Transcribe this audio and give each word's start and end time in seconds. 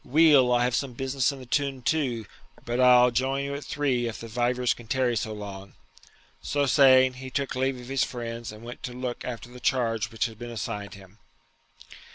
Weel, 0.03 0.51
I 0.51 0.63
have 0.63 0.73
some 0.73 0.93
business 0.93 1.31
in 1.31 1.37
the 1.37 1.45
toun 1.45 1.83
too; 1.83 2.25
but 2.65 2.79
I'll 2.79 3.11
join 3.11 3.43
you 3.45 3.53
at 3.53 3.63
three, 3.63 4.07
if 4.07 4.19
the 4.19 4.27
vivers 4.27 4.73
can 4.73 4.87
tarry 4.87 5.15
so 5.15 5.31
long.' 5.31 5.75
So 6.41 6.65
saying, 6.65 7.13
he 7.21 7.29
took 7.29 7.55
leave 7.55 7.79
of 7.79 7.87
his 7.87 8.03
friends 8.03 8.51
and 8.51 8.63
went 8.63 8.81
to 8.81 8.93
look 8.93 9.23
after 9.23 9.49
the 9.51 9.59
charge 9.59 10.09
which 10.11 10.25
had 10.25 10.39
been 10.39 10.49
assigned 10.49 10.95
him. 10.95 11.19